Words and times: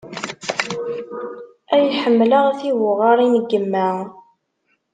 Ay 1.75 1.87
ḥemmleɣ 2.01 2.45
tibuɣarin 2.59 3.35
n 3.43 3.47
yemma. 3.49 3.89